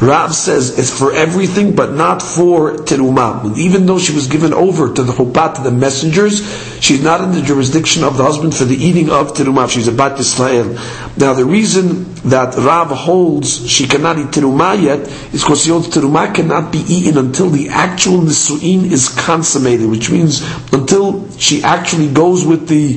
[0.01, 3.57] Rav says it's for everything, but not for teruma.
[3.57, 6.42] Even though she was given over to the chuppah, to the messengers,
[6.81, 9.68] she's not in the jurisdiction of the husband for the eating of teruma.
[9.70, 10.75] She's a bat Israel.
[11.16, 15.01] Now, the reason that Rav holds she cannot eat teruma yet
[15.33, 20.11] is because he holds teruma cannot be eaten until the actual nisuin is consummated, which
[20.11, 20.42] means
[20.73, 22.97] until she actually goes with the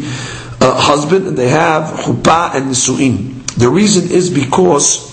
[0.59, 3.37] uh, husband and they have chuppah and nisuin.
[3.55, 5.06] The reason is because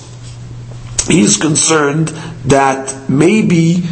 [1.09, 2.09] he is concerned
[2.47, 3.85] that maybe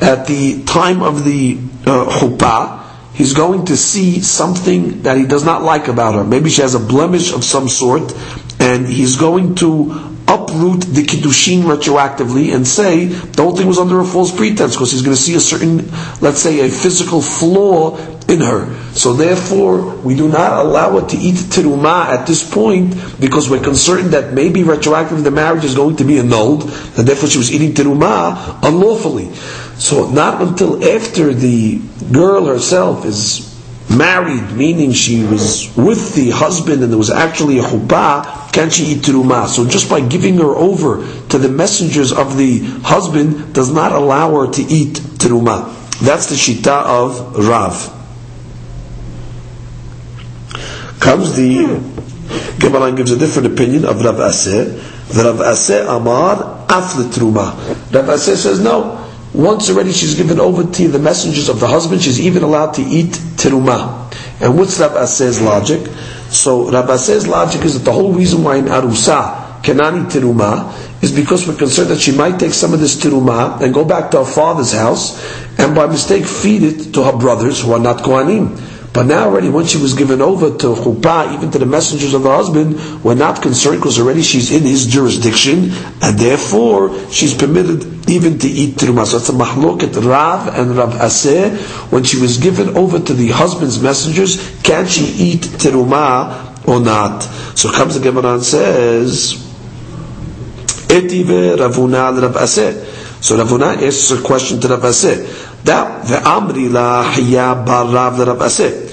[0.00, 5.44] at the time of the uh, chuppah, he's going to see something that he does
[5.44, 6.24] not like about her.
[6.24, 8.14] Maybe she has a blemish of some sort,
[8.58, 14.00] and he's going to uproot the kiddushin retroactively and say the whole thing was under
[14.00, 17.96] a false pretense because he's going to see a certain, let's say, a physical flaw
[18.28, 18.74] in her.
[18.92, 23.62] So therefore, we do not allow her to eat teruma at this point because we're
[23.62, 27.52] concerned that maybe retroactively the marriage is going to be annulled, and therefore she was
[27.52, 29.32] eating teruma unlawfully.
[29.76, 31.80] So not until after the
[32.12, 33.53] girl herself is
[33.90, 38.84] married, meaning she was with the husband and there was actually a chuppah, can she
[38.84, 39.46] eat teruma?
[39.46, 44.34] So just by giving her over to the messengers of the husband does not allow
[44.40, 45.80] her to eat teruma.
[46.00, 47.90] That's the shita of Rav.
[51.00, 51.80] Comes the
[52.58, 54.74] Gemara gives a different opinion of Rav Aseh.
[55.22, 57.54] Rav Aseh Amar Afle Truma.
[57.92, 59.03] Rav Aseh says no.
[59.34, 62.82] Once already she's given over to the messengers of the husband, she's even allowed to
[62.82, 64.08] eat teruma.
[64.40, 65.90] And what's Rav Aseh's logic?
[66.30, 71.02] So Rav Aseh's logic is that the whole reason why in Arusa cannot eat teruma
[71.02, 74.12] is because we're concerned that she might take some of this teruma and go back
[74.12, 75.18] to her father's house
[75.58, 78.73] and by mistake feed it to her brothers who are not Kohanim.
[78.94, 82.22] But now already, once she was given over to chuppah, even to the messengers of
[82.22, 88.08] the husband, we're not concerned because already she's in his jurisdiction, and therefore she's permitted
[88.08, 89.04] even to eat teruma.
[89.04, 91.56] So it's a mahloket Rav and Rav Aseh.
[91.90, 97.24] When she was given over to the husband's messengers, can she eat teruma or not?
[97.58, 99.34] So comes the Gemara and says,
[100.86, 102.84] Etive Rav Huna Rav Aseh.
[103.20, 105.50] So Rav Huna asks a question to Rav Aseh.
[105.64, 108.83] That the Amri la Hiya bar Rav Rav Aseh.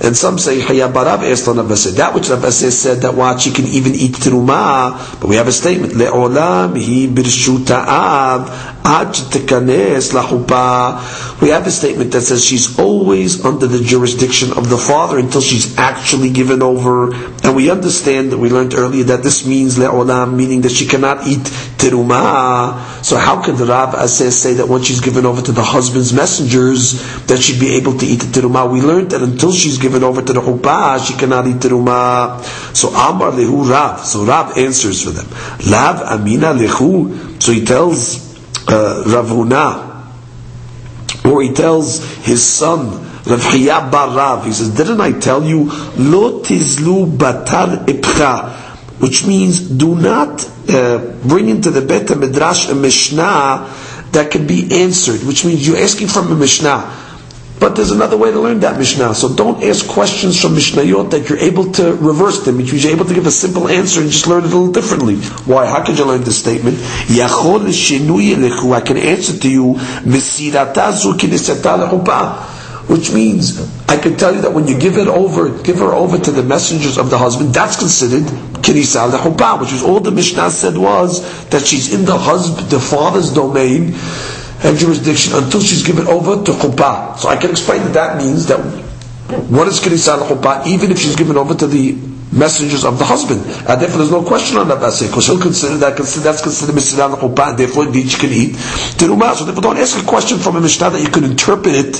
[0.00, 3.50] And some say Hiya bar Rav asked on That which Rav said that what she
[3.50, 8.90] can even eat teruma, but we have a statement le'olam hi birshuta We
[11.50, 15.76] have a statement that says she's always under the jurisdiction of the father until she's
[15.76, 17.12] actually given over.
[17.44, 21.26] And we understand that we learned earlier that this means le'olam, meaning that she cannot
[21.26, 21.44] eat
[21.76, 23.04] teruma.
[23.04, 26.14] So how can the Rav Aseh say that once she's given over to the husband's
[26.14, 28.72] messengers that she'd be able to eat the teruma?
[28.72, 32.42] We learned that until she's given over to the chuppah, she cannot eat teruma.
[32.74, 34.04] So Amar lehu Rav.
[34.04, 35.26] So Rav answers for them.
[35.70, 37.42] Lav amina lehu.
[37.42, 38.27] So he tells
[38.68, 39.86] uh, Rav Huna,
[41.24, 44.44] or he tells his son Rav Bar Rav.
[44.46, 45.64] He says, "Didn't I tell you
[45.96, 48.66] lo tizlu batar ipcha?"
[48.98, 53.72] which means do not uh, bring into the Bet Midrash a Mishnah
[54.12, 57.07] that can be answered, which means you're asking from a Mishnah.
[57.60, 59.14] But there's another way to learn that Mishnah.
[59.14, 63.04] So don't ask questions from Mishnayot that you're able to reverse them, which you're able
[63.04, 65.16] to give a simple answer and just learn it a little differently.
[65.46, 65.66] Why?
[65.66, 66.78] How could you learn this statement?
[68.70, 69.74] I can answer to you,
[72.88, 76.18] which means I can tell you that when you give it over, give her over
[76.18, 78.24] to the messengers of the husband, that's considered
[78.68, 83.94] which is all the Mishnah said was that she's in the husband, the father's domain
[84.64, 87.16] and jurisdiction until she's given over to chuppah.
[87.18, 88.58] So I can explain that that means that
[89.50, 91.92] what is kinisa lechupa, even if she's given over to the
[92.32, 93.40] messengers of the husband.
[93.68, 97.16] And therefore there's no question on that basket, because he'll consider that that's considered Mishnah
[97.16, 98.52] Chuppah, and therefore indeed she can eat
[98.96, 99.34] terumah.
[99.34, 101.94] So therefore don't ask a question from a Mishnah that you can interpret it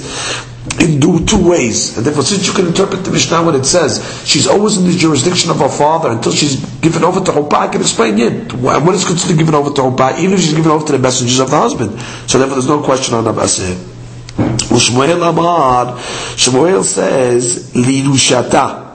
[0.80, 1.96] in two ways.
[1.96, 4.96] And therefore, since you can interpret the Mishnah when it says she's always in the
[4.96, 8.52] jurisdiction of her father until she's given over to Chuppah, I can explain it.
[8.52, 11.40] What is considered given over to Chuppah, even if she's given over to the messengers
[11.40, 12.00] of the husband.
[12.28, 13.74] So therefore, there's no question on Abasir.
[14.36, 15.96] Shmuel Amar,
[16.36, 18.86] Shmuel says, Lirushata.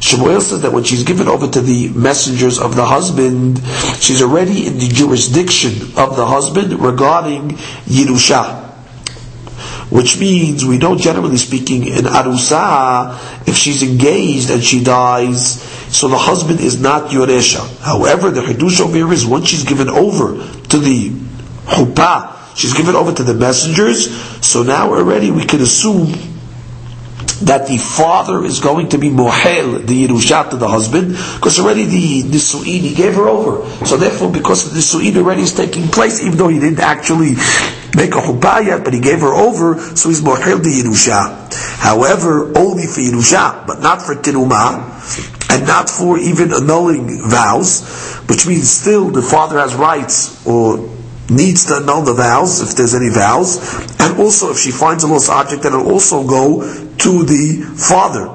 [0.00, 3.60] Shmuel says that when she's given over to the messengers of the husband,
[4.00, 7.50] she's already in the jurisdiction of the husband regarding
[7.86, 8.61] Yerusha
[9.92, 15.62] which means we know generally speaking in arusa, if she's engaged and she dies,
[15.94, 17.60] so the husband is not yoresha.
[17.80, 20.32] However, the chidush over here is once she's given over
[20.68, 21.10] to the
[21.66, 26.31] hupa, she's given over to the messengers, so now already we can assume
[27.46, 31.84] that the father is going to be mohel, the Yerushat to the husband, because already
[31.84, 33.66] the Nisu'in, he gave her over.
[33.84, 37.34] So therefore, because the Nisu'in already is taking place, even though he didn't actually
[37.94, 41.52] make a chuppah yet, but he gave her over, so he's mohel the Yerusha.
[41.78, 47.82] However, only for Yerusha, but not for Tirumah, and not for even annulling vows,
[48.28, 50.88] which means still the father has rights, or
[51.32, 53.58] needs to annul the vows, if there's any vows,
[53.98, 56.60] and also if she finds a lost object, then it'll also go
[56.98, 58.30] to the father.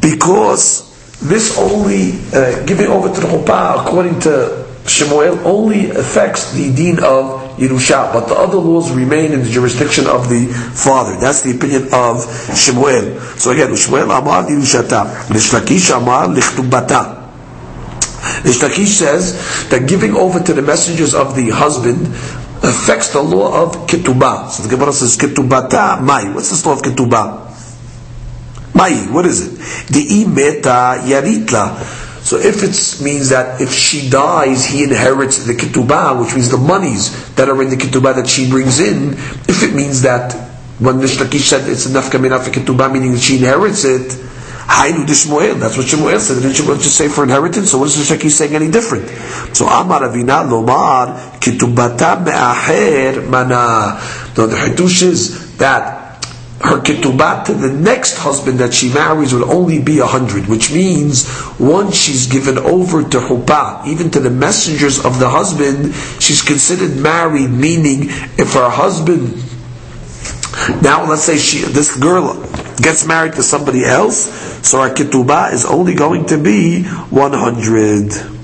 [0.00, 0.86] Because
[1.20, 6.98] this only, uh, giving over to the chuppah, according to Shemuel, only affects the deen
[7.02, 11.18] of Yerusha, but the other laws remain in the jurisdiction of the father.
[11.18, 12.22] That's the opinion of
[12.56, 13.18] Shemuel.
[13.36, 17.15] So again, Shemuel Amar Yerushata, Nishlakish Amar Lichtubata.
[18.44, 19.34] Rish Lakish says
[19.70, 22.06] that giving over to the messengers of the husband
[22.62, 24.50] affects the law of ketubah.
[24.50, 26.32] So the Gemara says ketubata mai.
[26.32, 27.44] What's this law of ketubah?
[28.74, 28.92] Mai.
[29.12, 29.92] What is it?
[29.92, 32.04] The imeta yaritla.
[32.26, 36.58] So if it means that if she dies, he inherits the ketubah, which means the
[36.58, 39.12] monies that are in the ketubah that she brings in.
[39.46, 40.32] If it means that
[40.78, 44.12] when Ishtakish said it's enough kamina for ketubah, meaning that she inherits it,
[44.68, 46.42] That's what Shmuel said.
[46.42, 47.70] Didn't Shmuel just say for inheritance?
[47.70, 49.08] So what is the Sheki saying any different?
[49.56, 54.00] So Amar Ravina Lomar Kitubata Me'aher Mana.
[54.36, 56.06] No, the Hitush is that
[56.60, 60.72] her ketubah to the next husband that she marries will only be a hundred, which
[60.72, 61.26] means
[61.60, 66.96] once she's given over to hupa, even to the messengers of the husband, she's considered
[66.96, 68.04] married, meaning
[68.38, 69.42] if her husband
[70.82, 72.34] now let's say she this girl
[72.76, 74.30] gets married to somebody else,
[74.66, 78.35] so our ketubah is only going to be 100.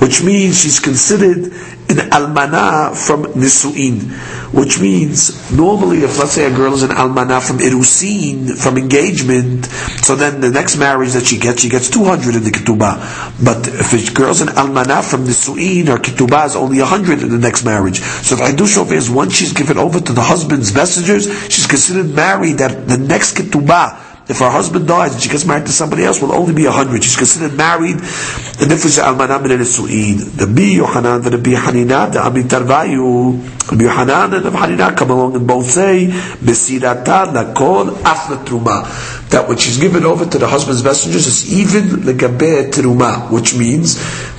[0.00, 1.52] Which means she's considered
[1.90, 4.10] an almana from nisuin,
[4.54, 9.66] which means normally if let's say a girl is an almana from irusin, from engagement,
[9.66, 13.44] so then the next marriage that she gets, she gets 200 in the ketubah.
[13.44, 17.38] But if a girl's an almana from nisuin, her ketubah is only 100 in the
[17.38, 18.00] next marriage.
[18.00, 22.58] So if Hidush is once she's given over to the husband's messengers, she's considered married
[22.58, 23.99] that the next ketubah
[24.30, 26.70] if her husband dies and she gets married to somebody else, will only be a
[26.70, 27.02] hundred.
[27.02, 27.96] She's considered married.
[27.96, 30.36] The nifus almana min su'id.
[30.36, 34.96] The bi Yohanan and the bi Hanina, the Abi Tarvayu, Rabbi Yohanan and Rabbi Hanina
[34.96, 39.28] come along and both say, Besirata nakol afna truma.
[39.30, 43.54] That when she's given over to the husband's messengers, is even the gabe truma, which
[43.56, 43.96] means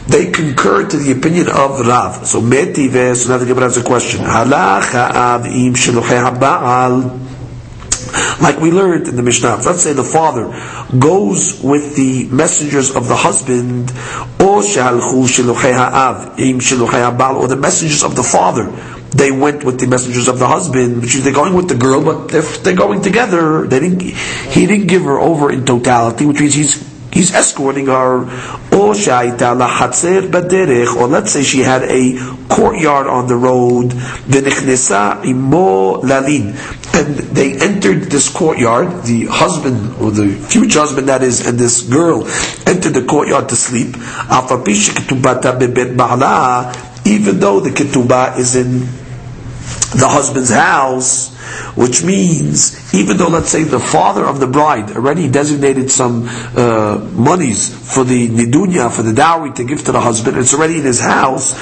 [0.08, 2.26] they concur to the opinion of Rav.
[2.28, 4.22] So metive, so now the Gemara has a question.
[4.22, 6.22] Halacha av im sheluchei
[8.42, 10.52] like we learned in the Mishnah, let's say the father
[10.98, 13.92] goes with the messengers of the husband,
[14.40, 14.62] or
[17.48, 18.72] the messengers of the father.
[19.12, 22.64] They went with the messengers of the husband, they're going with the girl, but if
[22.64, 26.92] they're going together, they didn't, he didn't give her over in totality, which means he's
[27.12, 28.26] he's escorting her.
[28.72, 28.96] Or
[31.08, 32.18] let's say she had a
[32.50, 33.94] courtyard on the road.
[36.94, 41.84] And they entered this courtyard, the husband, or the future husband that is, and this
[41.84, 42.26] girl
[42.68, 43.96] entered the courtyard to sleep,
[47.06, 51.36] even though the ketubah is in the husband's house,
[51.76, 56.26] which means even though let's say the father of the bride already designated some
[56.56, 60.78] uh, monies for the nidunya, for the dowry to give to the husband, it's already
[60.78, 61.54] in his house,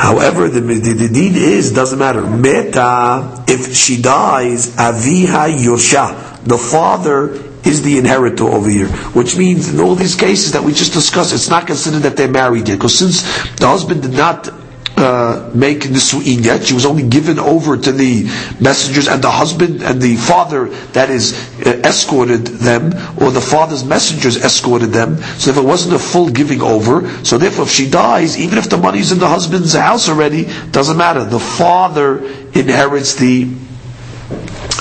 [0.00, 2.22] However, the, the, the deed is, doesn't matter.
[2.22, 6.42] Meta, if she dies, aviha yursha.
[6.42, 7.34] The father
[7.68, 8.88] is the inheritor over here.
[9.12, 12.30] Which means in all these cases that we just discussed, it's not considered that they're
[12.30, 12.76] married yet.
[12.76, 13.20] Because since
[13.56, 14.48] the husband did not
[15.00, 16.64] uh, make nisu'in yet.
[16.64, 18.24] She was only given over to the
[18.60, 21.32] messengers and the husband and the father that is
[21.66, 25.16] uh, escorted them, or the father's messengers escorted them.
[25.38, 28.68] So if it wasn't a full giving over, so therefore if she dies, even if
[28.68, 31.24] the money's in the husband's house already, doesn't matter.
[31.24, 33.44] The father inherits the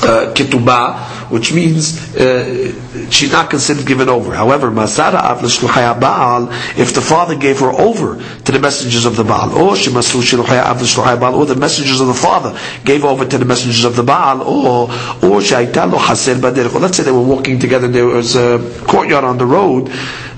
[0.01, 4.33] uh, ketubah which means uh, she's not considered given over.
[4.33, 9.23] However, Masara av Baal, if the father gave her over to the messengers of the
[9.23, 13.95] Baal, or Baal, or the messengers of the father gave over to the messengers of
[13.95, 14.89] the Baal, or
[15.23, 19.89] or let's say they were walking together, there was a courtyard on the road,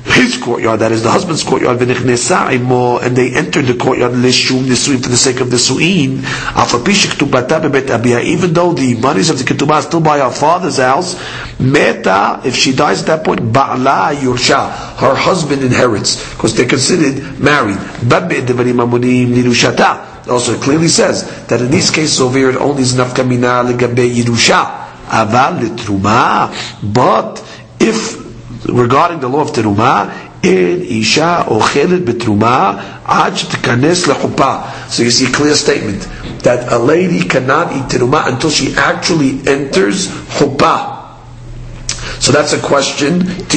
[0.06, 5.10] his courtyard, that is the husband's courtyard, and they entered the courtyard lishum nisuin for
[5.10, 6.24] the sake of the suin.
[8.26, 11.16] Even though the monies of the ketubah still by our father's house,
[11.60, 17.40] meta if she dies at that point, ba'la yursha, her husband inherits because they're considered
[17.40, 17.78] married.
[20.30, 23.64] Also, it clearly says that in these cases over here, it only is nafka mina
[23.66, 24.80] legabe yirusha.
[25.08, 27.44] Aval litruma, but
[27.80, 28.16] if
[28.70, 30.50] regarding the law of teruma, So
[35.04, 36.02] you see a clear statement
[36.44, 41.01] that a lady cannot eat teruma until she actually enters chuppah.
[42.22, 43.18] So that's a question.
[43.18, 43.56] This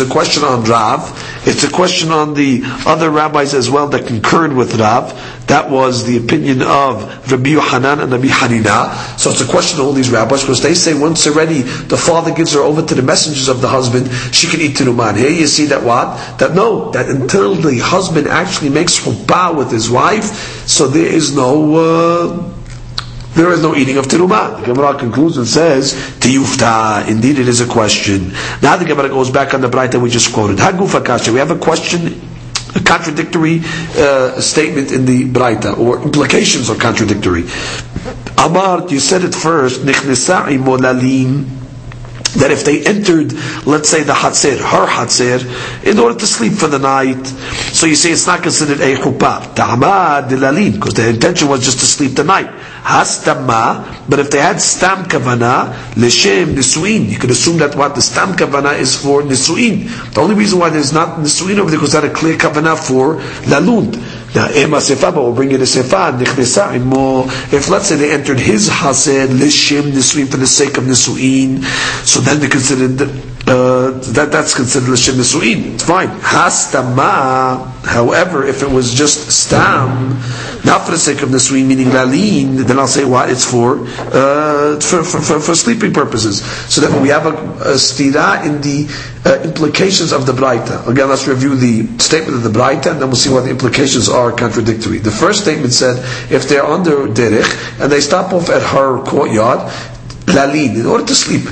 [0.00, 1.46] a question on Rav.
[1.46, 5.12] It's a question on the other rabbis as well that concurred with Rav.
[5.48, 9.18] That was the opinion of Rabbi Yohanan and Rabbi Hanina.
[9.18, 12.32] So it's a question of all these rabbis because they say once already the father
[12.32, 15.18] gives her over to the messengers of the husband, she can eat teruman.
[15.18, 16.38] Here you see that what?
[16.38, 21.36] That no, that until the husband actually makes chuppah with his wife, so there is
[21.36, 21.74] no.
[21.74, 22.54] Uh,
[23.34, 24.60] there is no eating of teruma.
[24.60, 28.32] The Gemara concludes and says, Tiyuvta, indeed it is a question.
[28.62, 30.58] Now the Gemara goes back on the braita that we just quoted.
[30.58, 32.20] Hagufa kasha, we have a question,
[32.74, 33.60] a contradictory
[33.96, 37.44] uh, statement in the Braita, or implications are contradictory.
[38.38, 41.63] Amar, you said it first, Nichnesa imolalin
[42.34, 43.32] that if they entered,
[43.66, 47.26] let's say the Hatzir, her Hatzir, in order to sleep for the night,
[47.72, 49.54] so you say it's not considered a Chuppah.
[49.54, 52.50] Ta'amad dilalin, because their intention was just to sleep the night.
[52.84, 58.34] But if they had Stam Kavana, Leshem Nisuin, you could assume that what the Stam
[58.36, 60.12] Kavana is for Nisuin.
[60.12, 63.16] The only reason why there's not Nisuin over there because that a clear Kavana for
[63.48, 63.96] Lalund.
[64.34, 65.52] We'll bring.
[65.52, 65.70] If
[67.70, 71.62] let's say they entered his Hased, Lishim Nisuin for the sake of Nisuin,
[72.04, 72.98] so then they considered
[73.46, 75.74] uh, that that's considered l'shem nisuin.
[75.74, 76.08] It's fine.
[76.20, 77.70] Hastama.
[77.84, 80.10] However, if it was just stam,
[80.64, 84.80] not for the sake of nisuin, meaning lalin, then I'll say what it's for, uh,
[84.80, 86.42] for, for, for, for, sleeping purposes.
[86.72, 87.36] So that we have a,
[87.72, 88.88] a stira in the
[89.26, 90.88] uh, implications of the braita.
[90.88, 94.08] Again, let's review the statement of the braita, and then we'll see what the implications
[94.08, 94.98] are contradictory.
[94.98, 95.98] The first statement said
[96.32, 99.58] if they're under derech and they stop off at her courtyard,
[100.28, 101.44] lalin, in order to sleep.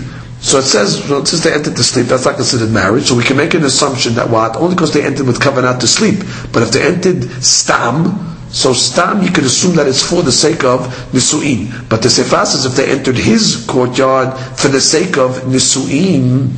[0.43, 3.05] So it says, well, since they entered to sleep, that's not considered marriage.
[3.05, 4.57] So we can make an assumption that what?
[4.57, 6.19] Only because they entered with kavanah to sleep.
[6.53, 10.65] But if they entered stam, so stam, you could assume that it's for the sake
[10.65, 10.81] of
[11.13, 11.89] nisu'in.
[11.89, 16.51] But the sefa says if they entered his courtyard for the sake of nisu'in,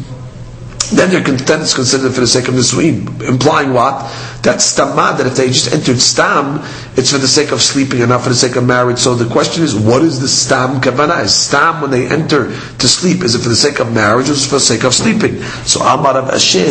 [0.91, 3.23] then their content is considered for the sake of nisu'in.
[3.29, 4.11] Implying what?
[4.45, 6.61] That stamad, that if they just entered stam,
[6.97, 8.99] it's for the sake of sleeping and not for the sake of marriage.
[8.99, 11.25] So the question is, what is the stam kavana?
[11.25, 14.33] Is stam when they enter to sleep, is it for the sake of marriage or
[14.33, 15.43] is it for the sake of sleeping?
[15.65, 16.65] So Amar Rav Ashi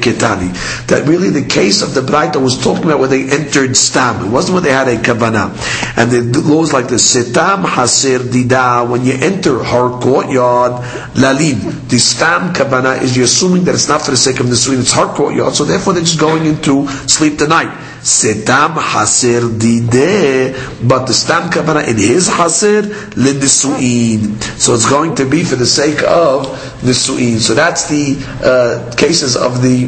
[0.00, 0.86] ketani.
[0.86, 4.24] That really the case of the that was talking about when they entered stam.
[4.26, 5.50] It wasn't when they had a kavana.
[5.98, 10.82] And the laws like the setam hasir dida, when you enter her courtyard,
[11.16, 11.88] lalin.
[11.88, 14.80] The stam kavana is you assuming that it's not for the sake of the nisuin,
[14.80, 17.64] it's her courtyard, so therefore they're just going into sleep tonight.
[17.66, 17.78] night.
[18.04, 20.54] Setam haser dide,
[20.86, 22.82] but the stam kavana in his haser
[23.16, 24.40] l'nisuin.
[24.60, 26.46] So it's going to be for the sake of
[26.82, 27.38] nisuin.
[27.38, 29.86] So that's the uh, cases of the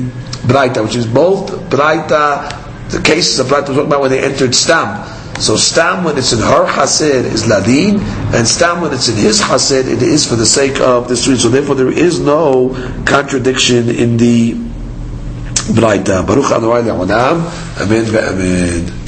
[0.49, 4.55] braita, which is both braita, the cases of braita we're talking about when they entered
[4.55, 5.05] stam.
[5.39, 8.01] So stam when it's in her hasid is ladin,
[8.35, 11.37] and stam when it's in his hasid it is for the sake of the street.
[11.41, 12.71] So therefore there is no
[13.05, 14.66] contradiction in the
[15.69, 16.23] Braita.
[16.23, 17.43] Baruch Adonai Le'olam.
[17.81, 19.06] Amen ve'amen.